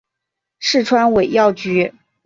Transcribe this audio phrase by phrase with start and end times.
[0.59, 1.93] 四川尾药菊